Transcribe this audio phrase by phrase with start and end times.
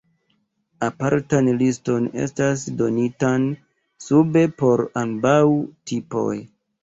[0.85, 3.45] Apartan liston estas donitan
[4.07, 5.37] sube por ambaŭ
[5.93, 6.35] tipoj.